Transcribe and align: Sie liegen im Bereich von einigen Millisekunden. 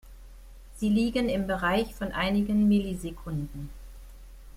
Sie 0.77 0.89
liegen 0.89 1.29
im 1.29 1.45
Bereich 1.45 1.93
von 1.93 2.11
einigen 2.11 2.67
Millisekunden. 2.67 3.69